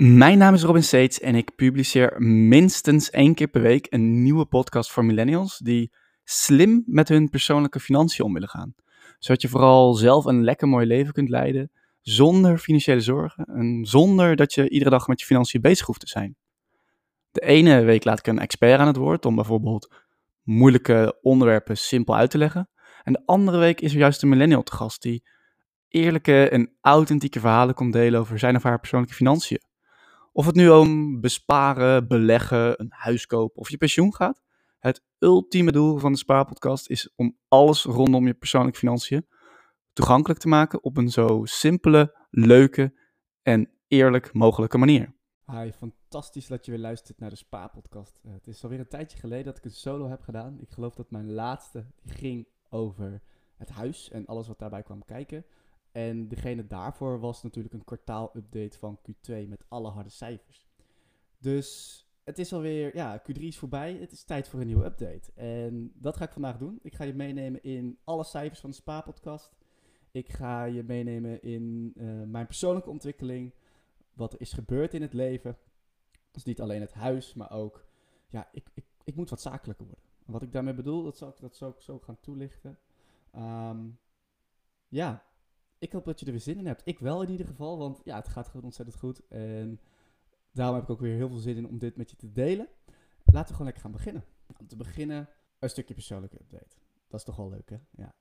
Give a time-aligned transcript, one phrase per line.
[0.00, 4.46] Mijn naam is Robin Seets en ik publiceer minstens één keer per week een nieuwe
[4.46, 5.92] podcast voor millennials die
[6.24, 8.74] slim met hun persoonlijke financiën om willen gaan.
[9.18, 14.36] Zodat je vooral zelf een lekker mooi leven kunt leiden zonder financiële zorgen en zonder
[14.36, 16.36] dat je iedere dag met je financiën bezig hoeft te zijn.
[17.30, 19.94] De ene week laat ik een expert aan het woord om bijvoorbeeld
[20.42, 22.68] moeilijke onderwerpen simpel uit te leggen.
[23.02, 25.22] En de andere week is er juist een millennial te gast die
[25.88, 29.66] eerlijke en authentieke verhalen komt delen over zijn of haar persoonlijke financiën.
[30.38, 34.42] Of het nu om besparen, beleggen, een huis kopen of je pensioen gaat.
[34.78, 39.26] Het ultieme doel van de Spaarpodcast is om alles rondom je persoonlijke financiën
[39.92, 42.94] toegankelijk te maken op een zo simpele, leuke
[43.42, 45.14] en eerlijk mogelijke manier.
[45.46, 48.20] Hi, fantastisch dat je weer luistert naar de Spa-podcast.
[48.22, 50.60] Uh, het is alweer een tijdje geleden dat ik een solo heb gedaan.
[50.60, 53.22] Ik geloof dat mijn laatste ging over
[53.56, 55.44] het huis en alles wat daarbij kwam kijken.
[55.92, 60.68] En degene daarvoor was natuurlijk een kwartaal-update van Q2 met alle harde cijfers.
[61.38, 63.94] Dus het is alweer, ja, Q3 is voorbij.
[63.94, 65.32] Het is tijd voor een nieuwe update.
[65.34, 66.78] En dat ga ik vandaag doen.
[66.82, 69.56] Ik ga je meenemen in alle cijfers van de Spa-podcast.
[70.10, 73.54] Ik ga je meenemen in uh, mijn persoonlijke ontwikkeling.
[74.12, 75.58] Wat er is gebeurd in het leven.
[76.30, 77.86] Dus niet alleen het huis, maar ook,
[78.28, 80.04] ja, ik, ik, ik moet wat zakelijker worden.
[80.26, 82.78] En wat ik daarmee bedoel, dat zal ik, dat zal zo gaan toelichten.
[83.36, 83.98] Um,
[84.88, 85.24] ja,
[85.78, 86.82] ik hoop dat je er weer zin in hebt.
[86.84, 89.28] Ik wel in ieder geval, want ja, het gaat gewoon ontzettend goed.
[89.28, 89.80] En
[90.52, 92.68] daarom heb ik ook weer heel veel zin in om dit met je te delen.
[93.24, 94.24] Laten we gewoon lekker gaan beginnen.
[94.58, 96.76] Om te beginnen een stukje persoonlijke update.
[97.08, 97.76] Dat is toch wel leuk, hè?
[97.90, 98.14] Ja,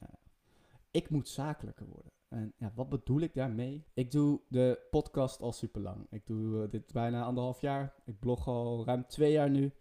[0.92, 2.12] Ik moet zakelijker worden.
[2.28, 3.86] En ja, wat bedoel ik daarmee?
[3.94, 6.08] Ik doe de podcast al super lang.
[6.10, 7.94] Ik doe uh, dit bijna anderhalf jaar.
[8.06, 9.72] Ik blog al ruim twee jaar nu.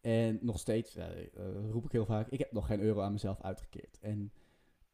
[0.00, 1.04] En nog steeds, uh,
[1.70, 3.98] roep ik heel vaak, ik heb nog geen euro aan mezelf uitgekeerd.
[4.00, 4.32] En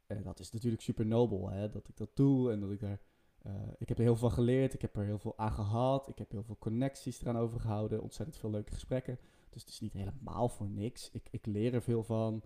[0.08, 3.00] en dat is natuurlijk super nobel, hè, dat ik dat doe en dat ik er...
[3.46, 6.08] Uh, ik heb er heel veel van geleerd, ik heb er heel veel aan gehad,
[6.08, 9.18] ik heb heel veel connecties eraan overgehouden, ontzettend veel leuke gesprekken.
[9.50, 11.10] Dus het is niet helemaal voor niks.
[11.10, 12.42] Ik, ik leer er veel van.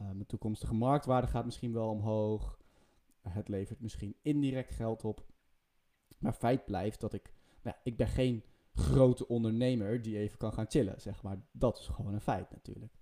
[0.00, 2.58] Uh, mijn toekomstige marktwaarde gaat misschien wel omhoog.
[3.20, 5.26] Het levert misschien indirect geld op.
[6.18, 7.32] Maar feit blijft dat ik...
[7.62, 11.38] Nou, ik ben geen grote ondernemer die even kan gaan chillen, zeg maar.
[11.52, 12.98] Dat is gewoon een feit natuurlijk.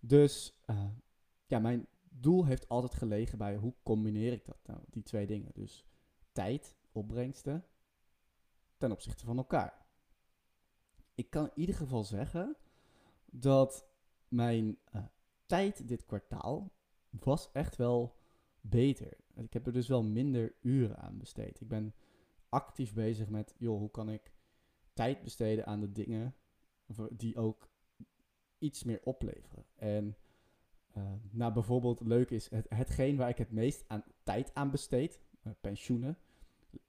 [0.00, 0.54] Dus
[1.46, 1.86] ja, mijn,
[2.22, 5.50] doel heeft altijd gelegen bij hoe combineer ik dat nou, die twee dingen.
[5.54, 5.84] Dus
[6.32, 7.64] tijd, opbrengsten,
[8.76, 9.86] ten opzichte van elkaar.
[11.14, 12.56] Ik kan in ieder geval zeggen
[13.26, 13.86] dat
[14.28, 15.02] mijn uh,
[15.46, 16.72] tijd dit kwartaal
[17.10, 18.16] was echt wel
[18.60, 19.16] beter.
[19.34, 21.60] Ik heb er dus wel minder uren aan besteed.
[21.60, 21.94] Ik ben
[22.48, 24.32] actief bezig met, joh, hoe kan ik
[24.92, 26.34] tijd besteden aan de dingen
[27.10, 27.70] die ook
[28.58, 29.66] iets meer opleveren.
[29.74, 30.16] En
[30.96, 35.20] uh, nou, bijvoorbeeld leuk is, het, hetgeen waar ik het meest aan tijd aan besteed,
[35.42, 36.18] uh, pensioenen,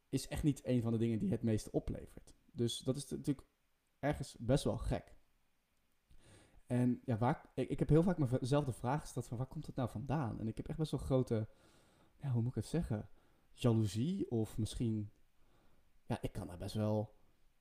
[0.09, 2.33] is echt niet een van de dingen die het meeste oplevert.
[2.51, 3.47] Dus dat is natuurlijk
[3.99, 5.15] ergens best wel gek.
[6.67, 9.65] En ja, waar, ik, ik heb heel vaak mezelf de vraag gesteld van waar komt
[9.65, 10.39] het nou vandaan?
[10.39, 11.47] En ik heb echt best wel grote,
[12.21, 13.09] ja, hoe moet ik het zeggen,
[13.53, 15.11] jaloezie of misschien,
[16.05, 17.15] ja, ik kan daar best wel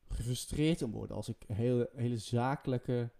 [0.08, 3.10] gefrustreerd om worden als ik hele, hele zakelijke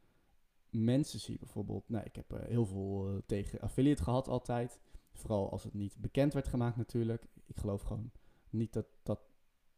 [0.72, 1.88] mensen zie bijvoorbeeld.
[1.88, 4.80] Nou, ik heb uh, heel veel uh, tegen affiliate gehad altijd.
[5.12, 7.26] Vooral als het niet bekend werd gemaakt natuurlijk.
[7.46, 8.10] Ik geloof gewoon
[8.50, 9.20] niet dat dat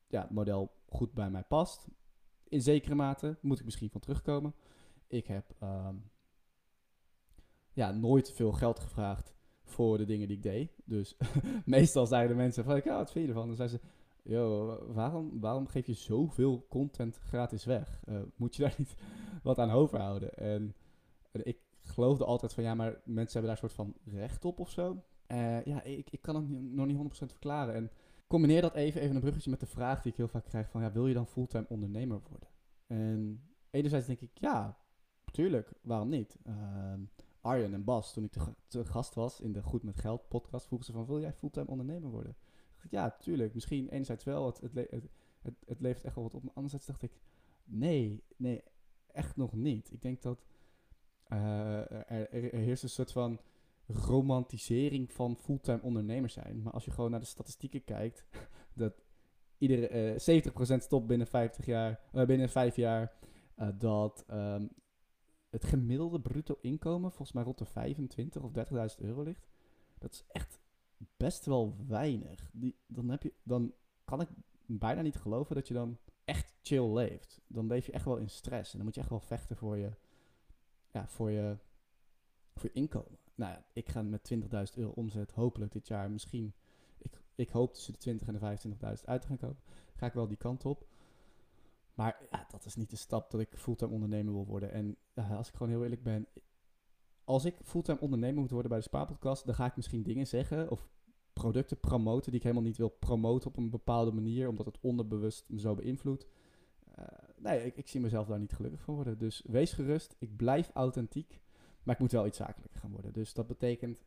[0.09, 1.89] ja, model goed bij mij past.
[2.49, 4.55] In zekere mate moet ik misschien van terugkomen.
[5.07, 6.11] Ik heb um,
[7.73, 10.71] ja, nooit veel geld gevraagd voor de dingen die ik deed.
[10.85, 11.17] Dus
[11.65, 13.47] meestal zeiden mensen van, ja, wat vind je ervan?
[13.47, 13.87] Dan zeiden ze,
[14.31, 18.01] yo, waarom, waarom geef je zoveel content gratis weg?
[18.09, 18.95] Uh, moet je daar niet
[19.43, 20.35] wat aan overhouden?
[20.35, 20.75] En
[21.43, 24.71] ik geloofde altijd van ja, maar mensen hebben daar een soort van recht op of
[24.71, 25.03] zo.
[25.29, 27.75] Uh, ja, ik, ik kan het nog niet 100% verklaren.
[27.75, 27.91] En
[28.27, 30.83] combineer dat even, even een bruggetje met de vraag die ik heel vaak krijg van
[30.83, 32.49] ja, wil je dan fulltime ondernemer worden?
[32.87, 34.79] En enerzijds denk ik ja,
[35.33, 36.39] tuurlijk, waarom niet?
[36.47, 36.93] Uh,
[37.41, 38.33] Arjen en Bas, toen ik
[38.69, 41.67] te, gast was in de Goed met Geld podcast, vroegen ze van wil jij fulltime
[41.67, 42.37] ondernemer worden?
[42.91, 45.09] Ja, tuurlijk, misschien enerzijds wel, het, het, het,
[45.43, 46.43] het, het levert echt wel wat op.
[46.43, 47.13] Maar anderzijds dacht ik,
[47.65, 48.63] nee, nee,
[49.13, 49.93] echt nog niet.
[49.93, 50.47] Ik denk dat
[51.29, 53.41] er, er, heerst een soort van
[53.87, 56.63] romantisering van fulltime ondernemers zijn.
[56.63, 58.25] Maar als je gewoon naar de statistieken kijkt,
[58.75, 58.93] dat
[59.59, 63.13] iedere uh, 70% stopt binnen 50 jaar, uh, binnen 5 jaar.
[63.79, 64.71] Dat um,
[65.51, 69.49] het gemiddelde bruto inkomen volgens mij rond de 25 of 30.000 euro ligt.
[69.99, 70.59] Dat is echt
[71.17, 72.51] best wel weinig.
[72.53, 73.73] Die, dan, heb je, dan
[74.05, 74.29] kan ik
[74.67, 77.41] bijna niet geloven dat je dan echt chill leeft.
[77.47, 78.71] Dan leef je echt wel in stress.
[78.71, 79.91] En dan moet je echt wel vechten voor je,
[80.95, 81.57] ja, voor je,
[82.55, 83.19] voor je inkomen.
[83.35, 84.41] Nou ja, ik ga met 20.000
[84.75, 86.55] euro omzet hopelijk dit jaar misschien...
[86.99, 88.69] Ik, ik hoop tussen de 20 en de
[88.99, 89.61] 25.000 uit te gaan komen.
[89.95, 90.87] Ga ik wel die kant op.
[91.95, 94.73] Maar ja, dat is niet de stap dat ik fulltime ondernemer wil worden.
[94.73, 96.27] En als ik gewoon heel eerlijk ben,
[97.25, 100.71] als ik fulltime ondernemer moet worden bij de Spaarpodcast, dan ga ik misschien dingen zeggen
[100.71, 100.89] of
[101.33, 105.45] producten promoten die ik helemaal niet wil promoten op een bepaalde manier, omdat het onderbewust
[105.49, 106.27] me zo beïnvloedt.
[106.99, 107.05] Uh,
[107.37, 109.19] nee, ik, zie mezelf daar niet gelukkig van worden.
[109.19, 111.41] Dus wees gerust, ik blijf authentiek,
[111.83, 113.13] maar ik moet wel iets zakelijker gaan worden.
[113.13, 114.05] Dus dat betekent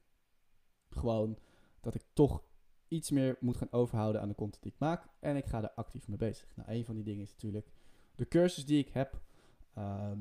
[0.90, 1.38] gewoon
[1.82, 2.44] dat ik toch
[2.88, 5.08] iets meer moet gaan overhouden aan de content die ik maak.
[5.20, 6.56] En ik ga er actief mee bezig.
[6.56, 7.72] Nou, een van die dingen is natuurlijk
[8.16, 9.22] de cursus die ik heb.
[9.74, 10.20] Ehm,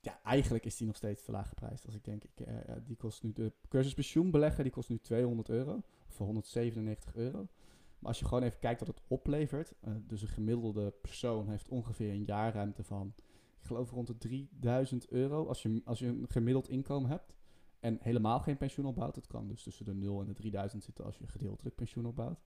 [0.00, 1.86] ja, eigenlijk is die nog steeds te laag geprijsd.
[1.86, 4.98] Als ik denk, ik, uh, die kost nu de cursus pensioen beleggen, die kost nu
[4.98, 5.82] 200 euro.
[6.08, 7.48] Voor 197 euro.
[7.98, 9.74] Maar als je gewoon even kijkt wat het oplevert.
[9.84, 13.14] Uh, dus een gemiddelde persoon heeft ongeveer een jaarruimte van,
[13.60, 15.46] ik geloof rond de 3000 euro.
[15.46, 17.36] Als je, als je een gemiddeld inkomen hebt.
[17.80, 19.16] En helemaal geen pensioen opbouwt.
[19.16, 22.40] Het kan dus tussen de 0 en de 3000 zitten als je gedeeltelijk pensioen opbouwt.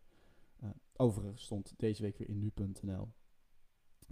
[0.62, 3.08] Uh, overigens stond deze week weer in nu.nl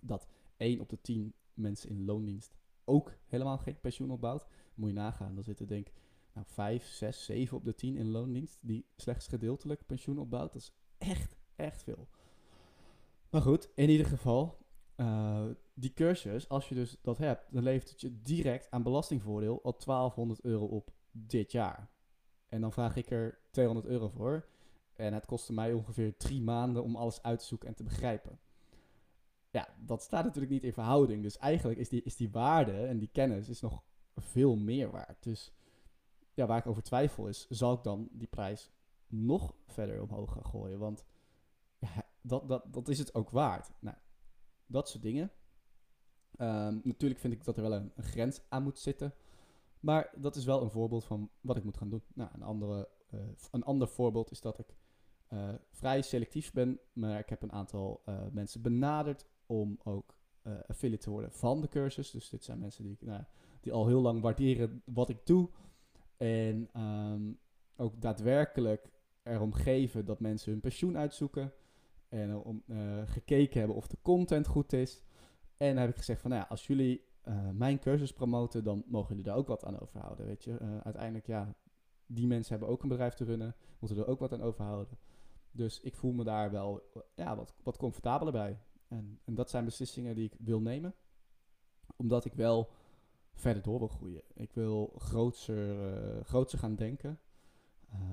[0.02, 2.54] dat 1 op de 10 mensen in loondienst
[2.84, 4.46] ook helemaal geen pensioen opbouwt.
[4.74, 5.94] Moet je nagaan, dan zitten denk ik
[6.32, 10.52] nou, 5, 6, 7 op de 10 in loondienst die slechts gedeeltelijk pensioen opbouwt.
[10.52, 12.08] Dat is echt, echt veel.
[13.30, 14.58] Maar goed, in ieder geval,
[14.96, 15.44] uh,
[15.74, 19.78] die cursus, als je dus dat hebt, dan levert het je direct aan belastingvoordeel al
[19.78, 21.90] 1200 euro op dit jaar.
[22.48, 24.48] En dan vraag ik er 200 euro voor.
[24.92, 28.38] En het kostte mij ongeveer drie maanden om alles uit te zoeken en te begrijpen.
[29.50, 31.22] Ja, dat staat natuurlijk niet in verhouding.
[31.22, 33.82] Dus eigenlijk is die, is die waarde en die kennis is nog
[34.16, 35.22] veel meer waard.
[35.22, 35.52] Dus
[36.34, 38.70] ja, waar ik over twijfel is, zal ik dan die prijs
[39.10, 40.78] nog verder omhoog gaan gooien?
[40.78, 41.04] Want
[41.78, 43.70] ja, dat, dat, dat is het ook waard.
[43.78, 43.96] Nou,
[44.66, 45.32] dat soort dingen.
[46.38, 49.14] Um, natuurlijk vind ik dat er wel een, grens aan moet zitten.
[49.80, 52.02] Maar dat is wel een voorbeeld van wat ik moet gaan doen.
[52.14, 53.20] Nou, een, andere, uh,
[53.50, 54.74] een ander voorbeeld is dat ik
[55.32, 60.18] uh, vrij selectief ben, maar ik heb een aantal uh, mensen benaderd om ook
[60.66, 62.10] affiliate te worden van de cursus.
[62.10, 63.22] Dus dit zijn mensen die, nou,
[63.60, 65.48] die al heel lang waarderen wat ik doe.
[66.16, 67.38] En um,
[67.76, 68.90] ook daadwerkelijk
[69.22, 71.52] erom geven dat mensen hun pensioen uitzoeken.
[72.08, 72.64] En om
[73.04, 75.02] gekeken hebben of de content goed is.
[75.56, 78.84] En dan heb ik gezegd van, nou ja, als jullie uh, mijn cursus promoten, dan
[78.86, 80.26] mogen jullie daar ook wat aan overhouden.
[80.26, 81.54] Weet je, uh, uiteindelijk, ja,
[82.06, 84.98] die mensen hebben ook een bedrijf te runnen, moeten er ook wat aan overhouden.
[85.50, 86.82] Dus ik voel me daar wel
[87.14, 88.58] ja, wat, wat comfortabeler bij.
[88.88, 90.94] En, en dat zijn beslissingen die ik wil nemen,
[91.96, 92.70] omdat ik wel
[93.34, 94.22] verder door wil groeien.
[94.34, 94.94] Ik wil
[96.22, 97.20] grootser gaan denken.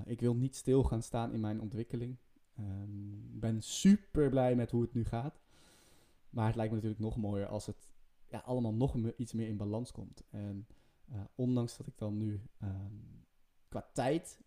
[0.04, 2.16] Ik wil niet stil gaan staan in mijn ontwikkeling.
[2.56, 5.40] Ik um, ben super blij met hoe het nu gaat.
[6.30, 7.88] Maar het lijkt me natuurlijk nog mooier als het
[8.28, 10.22] ja, allemaal nog iets meer in balans komt.
[10.30, 10.66] En
[11.12, 13.26] uh, ondanks dat ik dan nu um,
[13.68, 14.40] qua tijd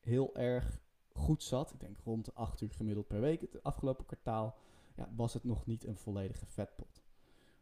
[0.00, 0.80] heel erg
[1.12, 4.56] goed zat, ik denk rond de 8 uur gemiddeld per week het afgelopen kwartaal,
[4.96, 7.02] ja, was het nog niet een volledige vetpot.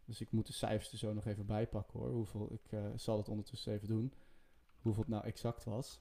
[0.04, 2.10] Dus ik moet de cijfers er zo nog even bijpakken hoor.
[2.10, 4.12] Hoeveel, ik uh, zal het ondertussen even doen.
[4.80, 6.00] Hoeveel het nou exact was.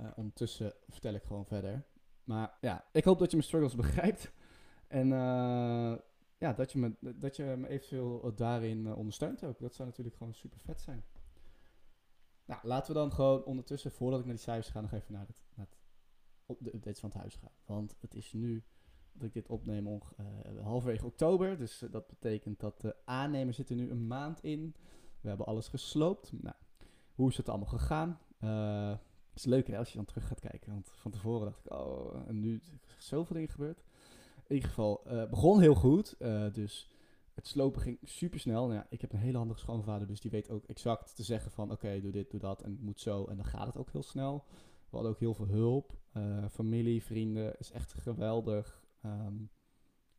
[0.00, 1.84] Uh, ondertussen vertel ik gewoon verder.
[2.24, 4.32] Maar ja, ik hoop dat je mijn struggles begrijpt.
[4.88, 5.96] En uh,
[6.38, 9.58] ja, dat, je me, dat je me eventueel daarin uh, ondersteunt ook.
[9.58, 11.04] Dat zou natuurlijk gewoon super vet zijn.
[12.44, 15.26] Nou, laten we dan gewoon ondertussen, voordat ik naar die cijfers ga, nog even naar,
[15.26, 15.78] het, het,
[16.58, 17.52] de updates van het huis gaan.
[17.64, 18.64] Want het is nu
[19.12, 20.00] dat ik dit opneem uh,
[20.62, 21.58] halverwege oktober.
[21.58, 24.74] Dus dat betekent dat de aannemer zit er nu een maand in.
[25.20, 26.32] We hebben alles gesloopt.
[26.42, 26.56] Nou,
[27.14, 28.20] hoe is het allemaal gegaan?
[28.40, 28.96] Uh,
[29.34, 30.72] het is leuk als je dan terug gaat kijken.
[30.72, 32.60] Want van tevoren dacht ik, oh, en nu
[32.98, 33.84] zoveel dingen gebeurd.
[34.46, 36.14] In ieder geval, uh, begon heel goed.
[36.18, 36.90] Uh, dus
[37.34, 38.62] het slopen ging super snel.
[38.62, 41.50] Nou ja, ik heb een hele handige schoonvader, dus die weet ook exact te zeggen
[41.50, 41.70] van...
[41.70, 43.24] Oké, doe dit, doe dat en het moet zo.
[43.24, 44.44] En dan gaat het ook heel snel.
[44.90, 45.96] We hadden ook heel veel hulp.
[46.16, 48.82] Uh, familie, vrienden, is echt geweldig.
[49.04, 49.50] Um,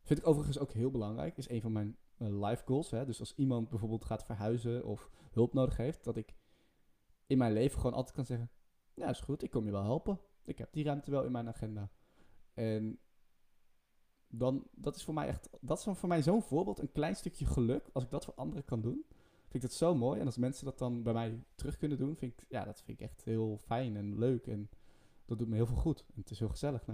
[0.02, 1.36] vind ik overigens ook heel belangrijk.
[1.36, 2.90] Is een van mijn life goals.
[2.90, 3.04] Hè?
[3.04, 6.04] Dus als iemand bijvoorbeeld gaat verhuizen of hulp nodig heeft...
[6.04, 6.34] dat ik
[7.26, 8.50] in mijn leven gewoon altijd kan zeggen...
[8.96, 10.20] Ja, is goed, ik kom je wel helpen.
[10.44, 11.90] Ik heb die ruimte wel in mijn agenda.
[12.54, 12.98] En
[14.28, 17.46] dan, dat is voor mij echt, dat is voor mij zo'n voorbeeld, een klein stukje
[17.46, 17.88] geluk.
[17.92, 19.04] Als ik dat voor anderen kan doen,
[19.42, 20.20] vind ik dat zo mooi.
[20.20, 23.00] En als mensen dat dan bij mij terug kunnen doen, vind ik, ja, dat vind
[23.00, 24.46] ik echt heel fijn en leuk.
[24.46, 24.70] En
[25.24, 26.04] dat doet me heel veel goed.
[26.14, 26.84] En het is heel gezellig.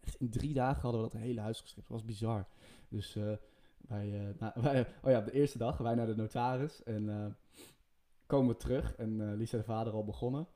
[0.00, 1.90] Echt in drie dagen hadden we dat hele huis geschreven.
[1.90, 2.48] Dat was bizar.
[2.88, 3.36] Dus uh,
[3.76, 6.82] wij, nou, wij, oh ja, de eerste dag, wij naar de notaris.
[6.82, 7.26] En uh,
[8.26, 8.94] komen we terug.
[8.94, 10.46] En Lisa de vader al begonnen.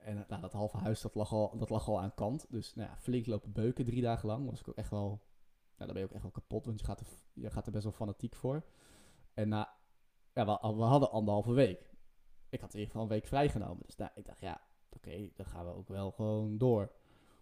[0.00, 2.46] En nou, dat halve huis, dat lag, al, dat lag al aan kant.
[2.48, 4.50] Dus nou ja, flink lopen beuken drie dagen lang.
[4.50, 5.08] Was ik ook echt wel...
[5.76, 7.72] Nou, dan ben je ook echt wel kapot, want je gaat er, je gaat er
[7.72, 8.64] best wel fanatiek voor.
[9.34, 9.78] En na...
[10.34, 11.90] Ja, we, hadden anderhalve week.
[12.48, 13.82] Ik had in ieder geval een week vrijgenomen.
[13.86, 16.92] Dus nou, ik dacht, ja, oké, dan gaan we ook wel gewoon door.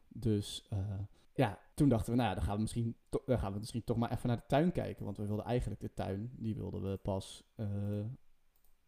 [0.09, 1.01] Dus uh,
[1.35, 4.13] ja, toen dachten we, nou dan gaan we, misschien dan gaan we misschien toch maar
[4.13, 5.05] even naar de tuin kijken.
[5.05, 7.67] Want we wilden eigenlijk de tuin, die wilden we pas eh,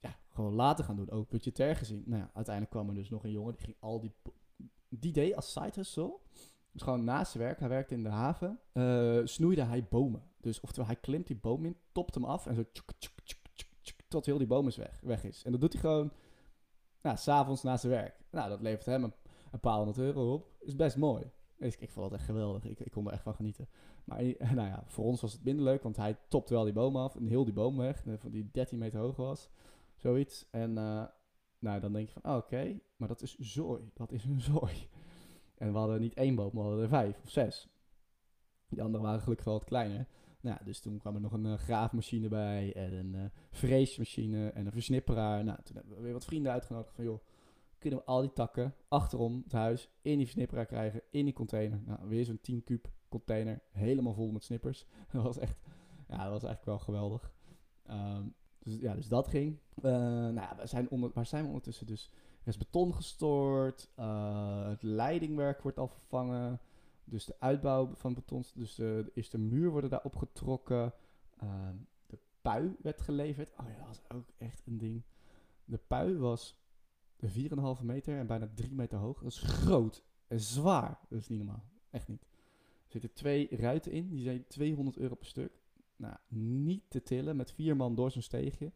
[0.00, 1.10] ja, gewoon later gaan doen.
[1.10, 2.02] Ook budgetair gezien.
[2.06, 4.12] Nou ja, uiteindelijk kwam er dus nog een jongen, die ging al die...
[4.92, 6.18] Die deed als side hustle,
[6.72, 10.22] dus gewoon naast zijn werk, hij werkte in de haven, eh, snoeide hij bomen.
[10.40, 12.64] Dus oftewel, hij klimt die boom in, topt hem af en zo
[14.10, 15.44] tot heel die boom is weg, weg is.
[15.44, 16.12] En dat doet hij gewoon,
[17.02, 18.20] nou, s'avonds na zijn werk.
[18.30, 20.50] Nou, dat levert hem een, paar honderd euro op.
[20.60, 21.30] Is best mooi.
[21.58, 22.64] Dus ik, ik vond het echt geweldig.
[22.64, 23.68] Ik, ik kon er echt van genieten.
[24.04, 24.22] Maar
[24.54, 27.16] nou ja, voor ons was het minder leuk, want hij topte wel die boom af
[27.16, 29.50] en heel die boom weg, eh, die 13 meter hoog was.
[30.00, 30.46] Zoiets.
[30.50, 31.04] En eh,
[31.58, 33.90] nou, dan denk je van, oh, oké, maar dat is zooi.
[33.94, 34.88] Dat is een zooi.
[35.54, 37.68] En we hadden niet één boom, we hadden er vijf of zes.
[38.68, 40.06] Die andere waren gelukkig wel wat kleiner.
[40.40, 44.66] Nou, dus toen kwam er nog een eh, graafmachine bij en een eh vreesmachine en
[44.66, 45.44] een versnipperaar.
[45.44, 47.20] Nou, toen hebben we weer wat vrienden uitgenodigd van, joh,
[47.78, 51.82] kunnen we al die takken achterom het huis in die versnipperaar krijgen, in die container.
[51.86, 54.86] Nou, weer zo'n 10 kuub container, helemaal vol met snippers.
[55.12, 55.60] Dat was echt,
[56.08, 57.32] ja, dat was eigenlijk wel geweldig.
[57.82, 58.26] Ehm,
[58.70, 59.58] dus ja, dus dat ging.
[59.74, 61.86] Eh, nou ja, we zijn waar zijn we ondertussen?
[61.86, 62.10] Dus
[62.42, 66.60] er is beton gestort, eh, het leidingwerk wordt al vervangen,
[67.04, 70.92] dus de uitbouw van beton, dus de, de eerste muur worden daar opgetrokken.
[71.38, 73.52] Ehm, de pui werd geleverd.
[73.60, 75.02] Oh ja, dat was ook echt een ding.
[75.64, 76.58] De pui was
[77.20, 79.22] 4,5 meter en bijna 3 meter hoog.
[79.22, 80.98] Dat is groot en zwaar.
[81.08, 81.64] Dat is niet normaal.
[81.90, 82.22] Echt niet.
[82.22, 85.59] Er zitten twee ruiten in, die zijn 200 euro per stuk.
[86.00, 88.72] Nou, niet te tillen met vier man door zo'n steegje.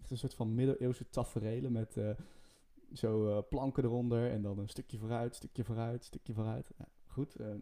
[0.00, 2.10] Echt een soort van middeleeuwse taferelen met eh,
[2.92, 6.70] zo eh, planken eronder en dan een stukje vooruit, stukje vooruit, stukje vooruit.
[6.78, 7.54] Ja, goed, eh,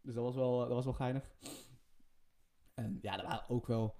[0.00, 1.34] dus dat was, wel, dat was wel geinig.
[2.74, 3.94] En ja, er waren ook wel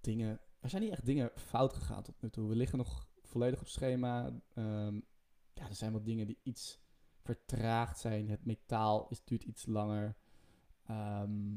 [0.00, 0.40] dingen...
[0.60, 2.48] Er zijn niet echt dingen fout gegaan tot nu toe.
[2.48, 4.40] We liggen nog volledig op schema.
[4.54, 4.94] Ehm,
[5.54, 6.80] ja, er zijn wat dingen die iets
[7.20, 8.28] vertraagd zijn.
[8.28, 10.16] Het metaal is, duurt iets langer.
[10.82, 11.56] Ehm,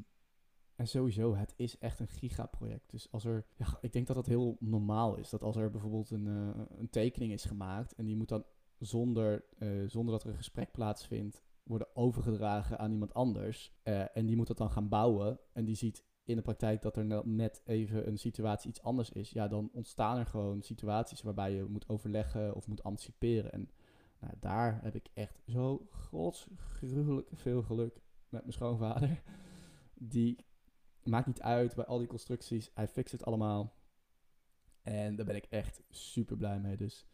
[0.76, 2.92] en sowieso, het is echt een gigaproject.
[2.92, 5.30] Dus als er, ja, ik denk dat dat heel normaal is.
[5.30, 8.46] Dat als er bijvoorbeeld een, eh, een tekening is gemaakt en die moet dan
[8.80, 13.74] zonder, eh, zonder dat er een gesprek plaatsvindt, worden overgedragen aan iemand anders.
[13.84, 15.40] Eh, en die moet dat dan gaan bouwen.
[15.54, 19.30] En die ziet in de praktijk dat er net even een situatie iets anders is.
[19.30, 23.52] Ja, dan ontstaan er gewoon situaties waarbij je moet overleggen of moet anticiperen.
[23.52, 23.70] En
[24.20, 29.22] nou, daar heb ik echt zo godsgruwelijk veel geluk met mijn schoonvader.
[29.94, 30.46] Die
[31.06, 32.72] maakt niet uit bij al die constructies.
[32.74, 33.74] Hij fixt het allemaal.
[34.82, 36.78] En daar ben ik echt super blij mee.
[36.78, 37.06] Dus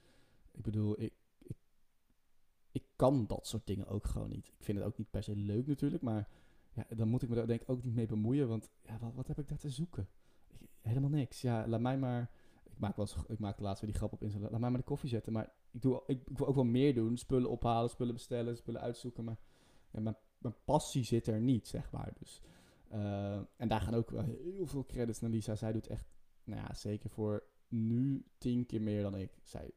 [0.51, 1.57] ik bedoel, ik, ik,
[2.71, 4.47] ik kan dat soort dingen ook gewoon niet.
[4.47, 6.27] Ik vind het ook niet per se leuk natuurlijk, maar
[6.73, 8.47] ja, dan moet ik me daar denk ik ook niet mee bemoeien.
[8.47, 10.07] Want ja, wat, wat heb ik daar te zoeken?
[10.47, 11.41] Ik- helemaal niks.
[11.41, 12.31] Ja, laat mij maar.
[12.63, 14.39] Ik maak, wel eens, ik maak laatst weer die grap op Insta.
[14.39, 15.33] Laat mij maar de koffie zetten.
[15.33, 17.17] Maar ik, doe, ik, ik wil ook wel meer doen.
[17.17, 19.23] Spullen ophalen, spullen bestellen, spullen uitzoeken.
[19.23, 19.37] Maar
[19.91, 22.13] mijn, mijn passie zit er niet, zeg maar.
[22.19, 22.41] Dus,
[22.91, 25.55] eh, en daar gaan ook wel heel veel credits naar Lisa.
[25.55, 26.05] Zij doet echt,
[26.43, 29.39] nou ja, zeker voor nu tien keer meer dan ik.
[29.43, 29.71] Zij,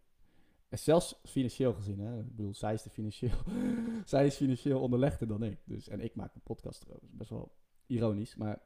[0.70, 2.20] zelfs financieel gezien, hè.
[2.20, 3.38] Ik bedoel, zij is, financieel,
[4.04, 5.58] zij is financieel onderlegder dan ik.
[5.64, 7.56] Dus, en ik maak een podcast is best wel
[7.86, 8.36] ironisch.
[8.36, 8.62] Maar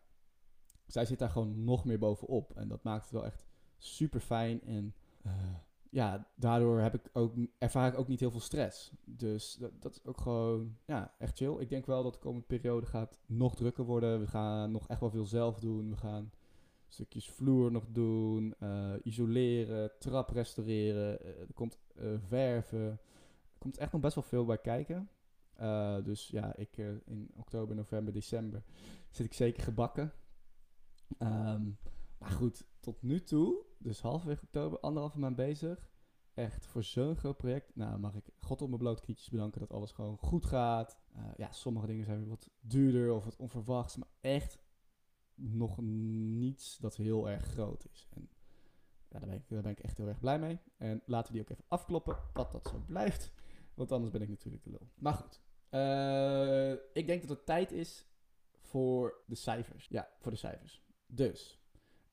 [0.87, 2.57] zij zit daar gewoon nog meer bovenop.
[2.57, 3.47] En dat maakt het wel echt
[3.79, 4.63] super fijn.
[4.63, 5.55] En eh,
[5.91, 8.93] ja, daardoor heb ik ook, ervaar ik ook niet heel veel stress.
[9.05, 11.59] Dus dat, is ook gewoon ja, echt chill.
[11.59, 14.21] Ik denk wel dat de komende periode gaat nog drukker worden.
[14.21, 15.91] We gaan nog echt wel veel zelf doen.
[15.91, 16.31] We gaan
[16.89, 21.21] stukjes vloer nog doen, eh, isoleren, trap restaureren.
[21.21, 22.89] eh, er komt eh, verven.
[23.53, 25.11] Er komt echt nog best wel veel bij kijken.
[26.05, 28.63] Dus ja, ik, in oktober, november, december
[29.11, 30.13] zit ik zeker gebakken.
[31.19, 31.63] Ehm,
[32.19, 35.91] maar goed, tot nu toe, dus halverwege oktober, anderhalve maand bezig.
[36.35, 37.75] Echt voor zo'n groot project.
[37.75, 40.99] Nou, mag ik God op mijn blote knietjes bedanken dat alles gewoon goed gaat.
[41.15, 43.97] Eh, ja, sommige dingen zijn weer wat duurder of wat onverwachts.
[43.97, 44.59] Maar echt
[45.35, 48.09] nog niets dat heel erg groot is.
[48.11, 48.29] En
[49.09, 50.59] daar ben, ik, daar ben ik echt heel erg blij mee.
[50.77, 53.33] En laten we die ook even afkloppen, dat dat zo blijft.
[53.75, 54.89] Want anders ben ik natuurlijk de lul.
[54.95, 55.41] Maar goed.
[55.69, 58.07] Eh, ik denk dat het tijd is
[58.61, 59.87] voor de cijfers.
[59.89, 60.83] Ja, voor de cijfers.
[61.07, 61.61] Dus,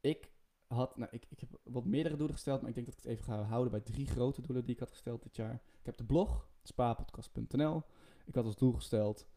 [0.02, 0.35] ik
[0.76, 3.12] had, nou, ik, ik heb wat meerdere doelen gesteld, maar ik denk dat ik het
[3.12, 5.54] even ga houden bij drie grote doelen die ik had gesteld dit jaar.
[5.54, 7.84] Ik heb de blog, spaarpodcast.nl.
[8.26, 9.28] Ik had als doel gesteld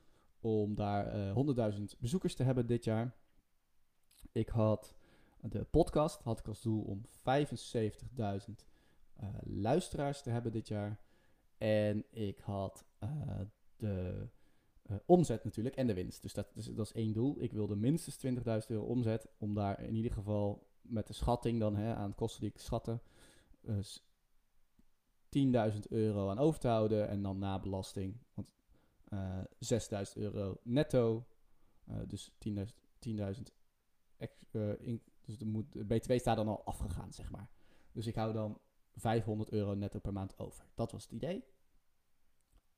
[0.41, 3.15] om daar eh 100.000 bezoekers te hebben dit jaar.
[4.33, 4.95] Ik had
[5.41, 7.15] de podcast, had ik als doel om 75.000
[9.15, 11.01] eh, luisteraars te hebben dit jaar.
[11.59, 13.41] En ik had eh,
[13.77, 14.29] de
[15.07, 16.23] omzet natuurlijk en de winst.
[16.23, 17.43] Dus dat, is dat is één doel.
[17.43, 19.29] Ik wilde minstens 20.000 euro omzet.
[19.39, 23.01] Om daar in ieder geval met de schatting dan hè, aan kosten die ik schatte.
[23.61, 24.03] Dus
[25.73, 27.09] 10.000 euro aan over te houden.
[27.09, 28.17] En dan na belasting.
[28.35, 28.53] Want
[29.09, 29.41] eh
[30.07, 31.27] 6.000 euro netto
[31.91, 32.55] Uh, dus 10.000
[33.09, 33.43] 10.000
[34.53, 37.51] uh, in, dus de, moet, BTW staat dan al afgegaan, zeg maar.
[37.93, 38.61] Dus ik hou dan
[38.95, 40.67] 500 euro netto per maand over.
[40.75, 41.45] Dat was het idee.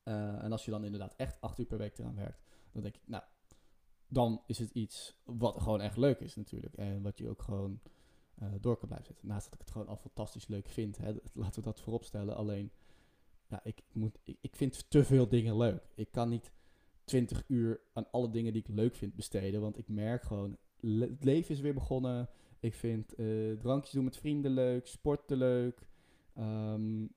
[0.03, 2.95] Uh, en als je dan inderdaad echt 8 uur per week eraan werkt, dan denk
[2.95, 3.23] ik, nou,
[4.07, 6.75] dan is het iets wat gewoon echt leuk is natuurlijk.
[6.75, 7.81] En wat je ook gewoon
[8.41, 9.27] uh, door kan blijven zetten.
[9.27, 10.97] Naast dat ik het gewoon al fantastisch leuk vind.
[10.97, 12.35] Hè, laten we dat voorop stellen.
[12.35, 12.71] Alleen,
[13.47, 15.83] ja, ik, moet, ik, vind te veel dingen leuk.
[15.95, 16.51] Ik kan niet
[17.03, 19.61] 20 uur aan alle dingen die ik leuk vind besteden.
[19.61, 22.29] Want ik merk gewoon, het leven is weer begonnen.
[22.59, 25.87] Ik vind uh, drankjes doen met vrienden leuk, sporten leuk.
[26.37, 27.11] Um,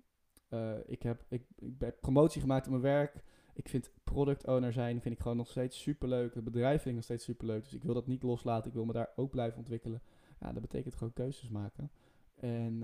[0.51, 3.23] uh, ik, heb, ik, ik heb promotie gemaakt op mijn werk.
[3.55, 6.35] Ik vind product owner zijn vind ik gewoon nog steeds super leuk.
[6.35, 7.63] Het bedrijf vind ik nog steeds super leuk.
[7.63, 8.69] Dus ik wil dat niet loslaten.
[8.69, 10.03] Ik wil me daar ook blijven ontwikkelen.
[10.41, 11.91] Ja, dat betekent gewoon keuzes maken.
[12.35, 12.79] En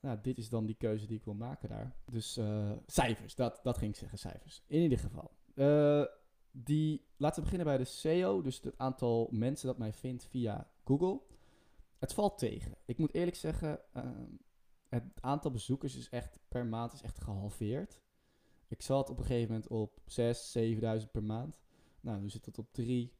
[0.00, 1.96] nou, dit is dan die keuze die ik wil maken daar.
[2.04, 4.62] Dus uh, cijfers, dat, dat ging ik zeggen, cijfers.
[4.66, 5.30] In ieder geval.
[5.54, 6.04] Uh,
[6.50, 8.42] die, laten we beginnen bij de SEO.
[8.42, 11.20] Dus het aantal mensen dat mij vindt via Google.
[11.98, 12.76] Het valt tegen.
[12.84, 13.80] Ik moet eerlijk zeggen,
[14.88, 18.00] het aantal bezoekers is echt per maand is echt gehalveerd.
[18.68, 21.60] Ik zat op een gegeven moment op 6, 7.000 per maand.
[22.00, 23.12] Nou, nu zit het op 3,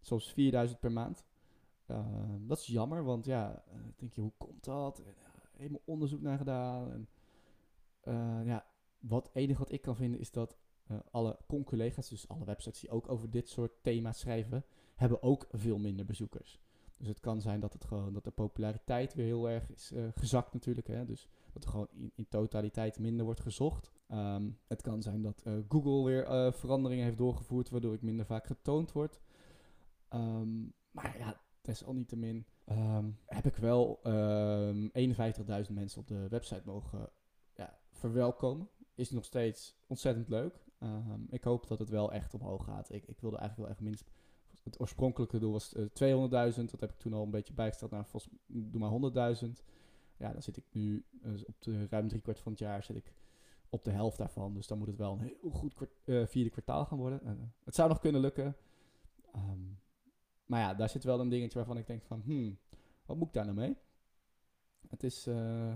[0.00, 0.34] soms
[0.68, 1.24] 4.000 per maand.
[1.92, 5.02] Uh, dat is jammer, want ja, uh, denk je, hoe komt dat?
[5.56, 7.06] Helemaal onderzoek naar gedaan.
[8.02, 8.66] En, ja,
[8.98, 10.56] wat enige wat ik kan vinden is dat
[11.10, 15.78] alle collega's, dus alle websites die ook over dit soort thema's schrijven, hebben ook veel
[15.78, 16.60] minder bezoekers.
[16.96, 20.52] Dus het kan zijn dat het gewoon dat de populariteit weer heel erg is gezakt
[20.52, 20.86] natuurlijk.
[20.86, 21.04] Hè?
[21.04, 23.92] Dus dat er gewoon in, in totaliteit minder wordt gezocht.
[24.08, 28.92] Um, het kan zijn dat Google weer veranderingen heeft doorgevoerd, waardoor ik minder vaak getoond
[28.92, 29.20] word.
[30.10, 37.08] Um, maar ja, desalniettemin um, heb ik wel 51.000 mensen op de website mogen
[37.54, 38.68] ja, verwelkomen.
[38.94, 40.64] Is nog steeds ontzettend leuk.
[41.30, 42.92] ik hoop dat het wel echt omhoog gaat.
[42.92, 44.10] Ik, ik wilde eigenlijk wel echt minst.
[44.62, 45.86] Het oorspronkelijke doel was uh,
[46.54, 46.70] 200.000.
[46.70, 49.48] Dat heb ik toen al een beetje bijgesteld naar volgens doe maar 100.000.
[50.16, 51.04] Ja, dan zit ik nu
[51.46, 53.14] op de ruim drie kwart van het jaar zit ik
[53.68, 54.54] op de helft daarvan.
[54.54, 57.52] Dus dan moet het wel een heel goed kwart, uh, vierde kwartaal gaan worden.
[57.64, 58.56] Het zou nog kunnen lukken.
[59.36, 59.78] Um,
[60.52, 62.58] maar ja, daar zit wel een dingetje waarvan ik denk van, hmm,
[63.06, 63.76] wat moet ik daar nou mee?
[64.88, 65.74] Het is uh,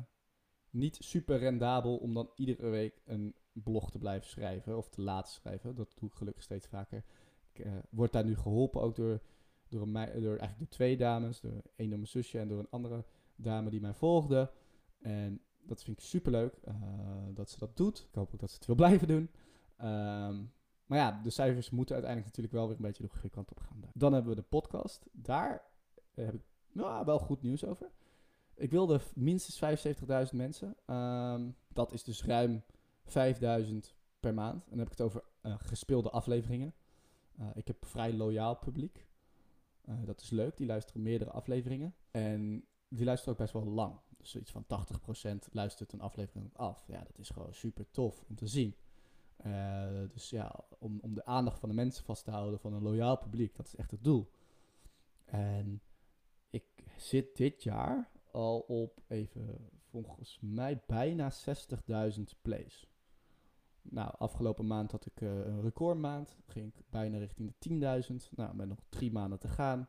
[0.70, 5.32] niet super rendabel om dan iedere week een blog te blijven schrijven of te laten
[5.32, 5.74] schrijven.
[5.74, 7.04] Dat doe ik gelukkig steeds vaker.
[7.52, 9.20] Ik word daar nu geholpen ook door,
[9.68, 11.40] door, een, door eigenlijk door twee dames.
[11.40, 13.04] Door één door mijn zusje en door een andere
[13.36, 14.50] dame die mij volgde.
[14.98, 16.74] En dat vind ik super leuk uh,
[17.34, 17.98] dat ze dat doet.
[17.98, 19.30] Ik hoop ook dat ze het wil blijven doen.
[19.82, 20.52] Um,
[20.86, 23.60] maar ja, de cijfers moeten uiteindelijk natuurlijk wel weer een beetje de goede kant op
[23.60, 23.82] gaan.
[23.94, 25.06] Dan hebben we de podcast.
[25.12, 25.62] Daar
[26.14, 27.90] heb ik nou, wel goed nieuws over.
[28.54, 29.86] Ik wilde minstens
[30.30, 30.76] 75.000 mensen.
[30.96, 32.62] Um, dat is dus ruim
[33.04, 33.14] 5.000
[34.20, 34.64] per maand.
[34.64, 36.74] En dan heb ik het over uh, gespeelde afleveringen.
[37.40, 39.06] Uh, ik heb vrij loyaal publiek.
[40.04, 40.56] Dat is leuk.
[40.56, 41.94] Die luisteren meerdere afleveringen.
[42.10, 43.98] En die luisteren ook best wel lang.
[44.16, 44.66] Dus zoiets van
[45.46, 46.84] 80% luistert een aflevering af.
[46.88, 48.74] Ja, dat is gewoon super tof om te zien.
[49.46, 52.82] Uh, dus ja, om, om de aandacht van de mensen vast te houden van een
[52.82, 54.30] loyaal publiek, dat is echt het doel.
[55.24, 55.82] En
[56.50, 61.32] ik zit dit jaar al op even, volgens mij bijna
[62.16, 62.90] 60.000 plays.
[63.82, 66.36] Nou, afgelopen maand had ik uh, een recordmaand.
[66.46, 68.30] Ging ik bijna richting de 10.000.
[68.30, 69.88] Nou, met nog drie maanden te gaan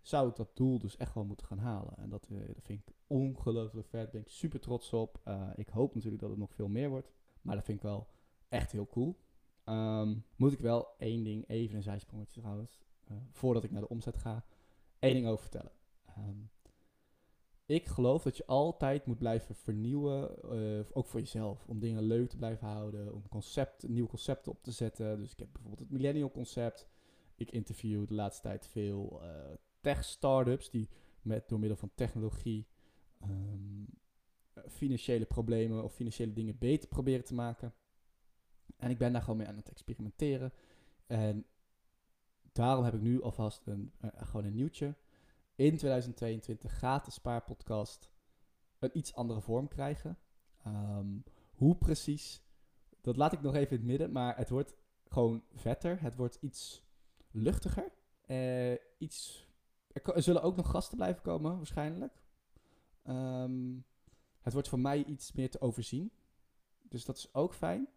[0.00, 1.96] zou ik dat doel dus echt wel moeten gaan halen.
[1.96, 4.02] En dat, uh, dat vind ik ongelooflijk vet.
[4.02, 5.20] Daar ben ik super trots op.
[5.54, 7.12] Ik hoop natuurlijk dat het nog veel meer wordt.
[7.42, 8.08] Maar dat vind ik wel
[8.48, 9.16] echt heel cool.
[9.64, 12.80] Um, moet ik wel één ding, even een zijsprongetje trouwens,
[13.10, 14.44] uh, voordat ik naar de omzet ga,
[14.98, 15.72] één ding over vertellen.
[16.18, 16.50] Um,
[17.66, 20.44] ik geloof dat je altijd moet blijven vernieuwen,
[20.94, 24.70] ook voor jezelf, om dingen leuk te blijven houden, om concept, nieuwe concepten op te
[24.70, 25.18] zetten.
[25.18, 26.88] Dus ik heb bijvoorbeeld het millennial concept.
[27.34, 29.22] Ik interview de laatste tijd veel
[29.80, 30.88] tech-startups die
[31.22, 32.66] met, door middel van technologie
[33.22, 33.86] um,
[34.68, 37.74] financiële problemen of financiële dingen beter proberen te maken.
[38.76, 40.52] En ik ben daar gewoon mee aan het experimenteren.
[41.06, 41.46] En
[42.52, 44.94] daarom heb ik nu alvast een, uh, gewoon een nieuwtje.
[45.54, 48.10] In 2022 gaat de Spaarpodcast
[48.78, 50.18] een iets andere vorm krijgen.
[50.66, 51.24] Um,
[51.54, 52.42] hoe precies,
[53.00, 54.12] dat laat ik nog even in het midden.
[54.12, 54.74] Maar het wordt
[55.08, 56.02] gewoon vetter.
[56.02, 56.82] Het wordt iets
[57.30, 57.92] luchtiger.
[58.26, 59.46] Uh, iets
[60.04, 62.22] er, zullen ook nog gasten blijven komen, waarschijnlijk.
[63.04, 63.84] Um,
[64.40, 66.12] het wordt voor mij iets meer te overzien.
[66.82, 67.88] Dus dat is ook fijn.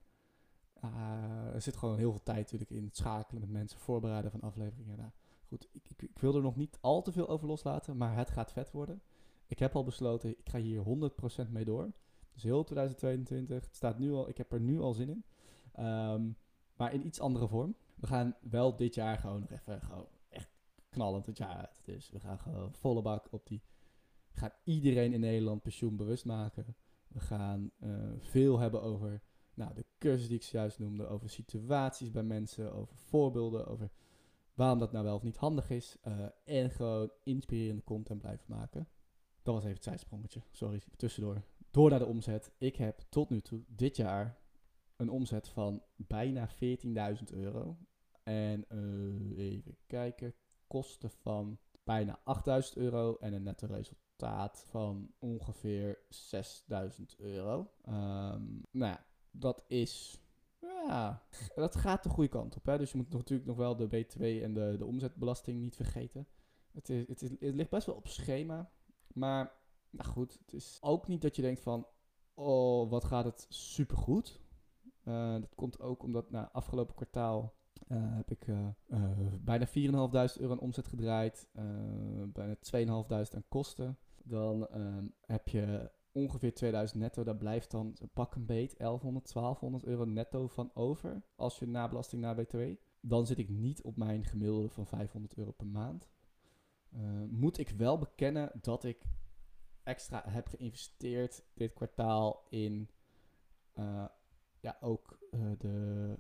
[0.84, 4.42] Uh, er zit gewoon heel veel tijd natuurlijk in het schakelen met mensen, voorbereiden van
[4.42, 4.98] afleveringen.
[4.98, 5.10] Nou,
[5.48, 8.30] goed, ik, ik, ik, wil er nog niet al te veel over loslaten, maar het
[8.30, 9.02] gaat vet worden.
[9.48, 10.84] Ik heb al besloten, ik ga hier
[11.48, 11.92] 100% mee door.
[12.34, 15.26] Dus heel 2022, het staat nu al, ik heb er nu al zin in.
[15.86, 16.38] Um,
[16.76, 17.76] maar in iets andere vorm.
[17.96, 20.08] We gaan wel dit jaar gewoon nog even gewoon
[20.90, 21.82] knallend het jaar uit.
[21.84, 23.62] Dus we gaan gewoon volle bak op die...
[24.32, 26.76] We gaan iedereen in Nederland pensioenbewust maken.
[27.08, 27.90] We gaan eh,
[28.20, 29.22] veel hebben over
[29.60, 33.90] nou, de cursus die ik zojuist noemde, over situaties bij mensen, over voorbeelden, over
[34.54, 35.98] waarom dat nou wel of niet handig is.
[36.02, 38.88] eh, en gewoon inspirerende content blijven maken.
[39.42, 41.44] Dat was even het zijsprongetje, sorry, tussendoor.
[41.72, 42.52] Door naar de omzet.
[42.58, 44.38] Ik heb tot nu toe dit jaar
[44.96, 47.78] een omzet van bijna 14.000 euro.
[48.24, 50.34] En eh, even kijken,
[50.68, 57.72] kosten van bijna 8.000 euro en een netto resultaat van ongeveer 6.000 euro.
[57.82, 59.06] Ehm, nou ja,
[59.40, 60.22] dat is.
[60.62, 61.24] Ja,
[61.56, 62.66] dat gaat de goede kant op.
[62.66, 62.78] Hè?
[62.78, 66.28] Dus je moet natuurlijk nog wel de BTW en de, de omzetbelasting niet vergeten.
[66.72, 68.72] Het, is, het, is, het ligt best wel op schema.
[69.14, 69.52] Maar
[69.90, 71.88] nou goed, het is ook niet dat je denkt van...
[72.34, 74.42] Oh, wat gaat het supergoed.
[75.04, 78.68] Eh dat komt ook omdat na afgelopen kwartaal eh, heb ik eh,
[79.42, 81.48] bijna 4.500 euro aan omzet gedraaid.
[82.34, 83.98] bijna 2.500 aan kosten.
[84.24, 87.24] Dan ehm, heb je ongeveer 2000 netto.
[87.24, 91.22] Daar blijft dan pak een beet 1100, 1200 euro netto van over.
[91.36, 92.62] Als je na belasting na BTW.
[93.02, 96.10] Dan zit ik niet op mijn gemiddelde van 500 euro per maand.
[96.92, 99.02] Eh, moet ik wel bekennen dat ik
[99.84, 102.90] extra heb geïnvesteerd dit kwartaal in
[103.74, 104.06] eh,
[104.60, 106.16] ja, ook eh, de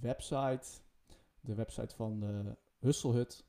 [0.00, 0.80] website.
[1.40, 3.44] De website van de Husselhut.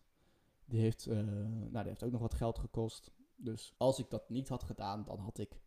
[0.65, 3.11] Die heeft, nou, die heeft ook nog wat geld gekost.
[3.37, 5.59] Dus als ik dat niet had gedaan, dan had ik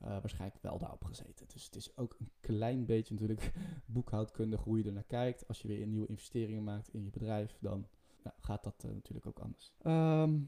[0.00, 1.46] eh, waarschijnlijk wel daarop gezeten.
[1.52, 3.52] Dus het is ook een klein beetje natuurlijk
[3.86, 5.48] boekhoudkundig hoe je er naar kijkt.
[5.48, 7.88] Als je weer nieuwe investeringen maakt in je bedrijf, dan
[8.24, 9.72] ja, gaat dat eh, natuurlijk ook anders.
[9.78, 10.38] Ehm,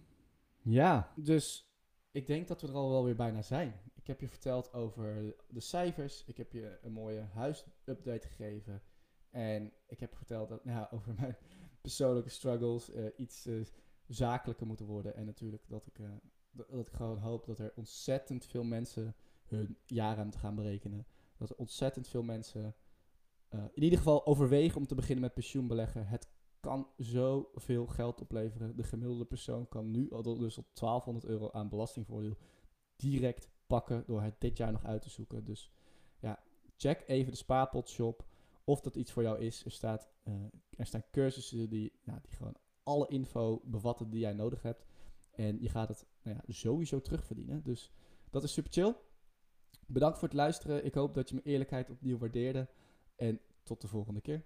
[0.62, 1.72] ja, dus
[2.10, 3.80] ik denk dat we er al wel weer bijna zijn.
[3.94, 6.24] Ik heb je verteld over de cijfers.
[6.24, 8.82] Ik heb je een mooie huisupdate gegeven.
[9.30, 11.36] En ik heb verteld dat, nou, over mijn
[11.80, 13.48] persoonlijke struggles eh, iets
[14.06, 15.14] zakelijker moeten worden.
[15.14, 15.98] En natuurlijk dat ik,
[16.52, 21.06] dat, ik gewoon hoop dat er ontzettend veel mensen hun jaarruimte gaan berekenen.
[21.36, 22.74] Dat er ontzettend veel mensen
[23.48, 26.06] eh, in ieder geval overwegen om te beginnen met pensioenbeleggen.
[26.06, 26.28] Het
[26.60, 28.76] kan zoveel geld opleveren.
[28.76, 32.36] De gemiddelde persoon kan nu al dus op 1200 euro aan belastingvoordeel
[32.96, 35.44] direct pakken door het dit jaar nog uit te zoeken.
[35.44, 35.72] Dus
[36.18, 36.42] ja,
[36.76, 38.24] check even de spaarpotshop
[38.64, 39.64] of dat iets voor jou is.
[39.64, 40.34] Er, staat, eh,
[40.76, 44.84] er staan cursussen die, ja, die gewoon alle info bevatten die jij nodig hebt.
[45.32, 47.62] En je gaat het nou ja, sowieso terugverdienen.
[47.62, 47.92] Dus
[48.30, 48.94] dat is super chill.
[49.86, 50.84] Bedankt voor het luisteren.
[50.84, 52.68] Ik hoop dat je mijn eerlijkheid opnieuw waardeerde.
[53.16, 54.44] En tot de volgende keer.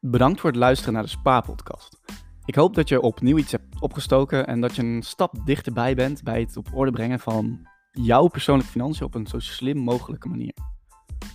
[0.00, 2.00] Bedankt voor het luisteren naar de Spa-podcast.
[2.44, 6.22] Ik hoop dat je opnieuw iets hebt opgestoken en dat je een stap dichterbij bent
[6.22, 10.69] bij het op orde brengen van jouw persoonlijke financiën op een zo slim mogelijke manier.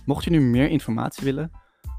[0.06, 1.50] Mocht je nu meer informatie willen,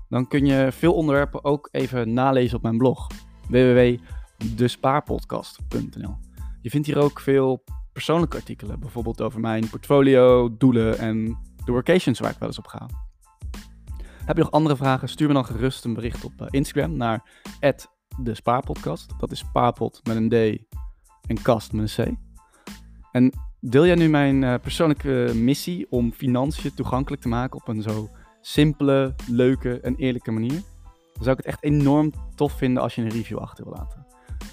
[0.10, 3.08] dan kun je veel onderwerpen ook even nalezen op mijn blog
[3.50, 6.18] www.despaarpodcast.nl.
[6.62, 12.20] Je vindt hier ook veel persoonlijke artikelen, bijvoorbeeld over mijn portfolio, doelen en de workations
[12.20, 12.90] waar ik wel eens op ga.
[14.26, 15.10] Heb je nog andere vragen?
[15.10, 17.46] Stuur me dan gerust een bericht op eh, Instagram naar
[18.18, 19.14] de Spaarpodcast.
[19.20, 20.34] Dat is spaarpot met een D
[21.28, 22.10] en kast met een C.
[23.12, 27.82] En deel jij nu mijn eh, persoonlijke missie om financiën toegankelijk te maken op een
[27.82, 28.10] zo
[28.42, 30.62] simpele, leuke en eerlijke manier?
[31.14, 34.06] Dan zou ik het echt enorm tof vinden als je een review achter wil laten.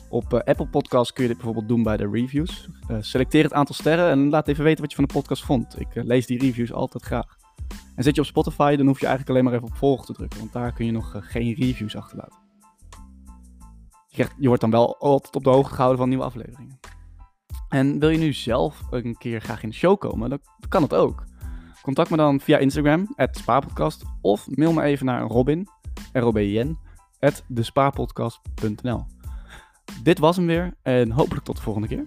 [0.09, 2.69] Op eh, Apple Podcasts kun je dit bijvoorbeeld doen bij de reviews.
[2.89, 5.81] Eh, selecteer het aantal sterren en laat even weten wat je van de podcast vond.
[5.81, 7.37] Ik lees die reviews altijd graag.
[7.97, 10.13] En zit je op Spotify, dan hoef je eigenlijk alleen maar even op volgen te
[10.13, 12.43] drukken, want daar kun je nog geen reviews achterlaten.
[14.09, 16.81] Je, je wordt dan wel altijd op de hoogte gehouden van nieuwe afleveringen.
[17.75, 20.95] En wil je nu zelf een keer graag in de show komen, dan kan het
[20.95, 21.25] ook.
[21.83, 25.69] Contact me dan via Instagram, spaarpodcast, of mail me even naar Robin,
[26.13, 26.79] R-O-B-I-N,
[27.21, 27.45] at.
[30.03, 32.07] Dit was hem weer en hopelijk tot de volgende keer.